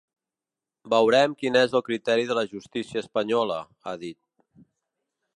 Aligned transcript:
Veurem 0.93 1.35
quin 1.41 1.59
és 1.59 1.75
el 1.79 1.83
criteri 1.89 2.25
de 2.31 2.37
la 2.39 2.43
justícia 2.53 3.01
espanyola, 3.05 3.59
ha 3.85 3.93
dit. 4.05 4.19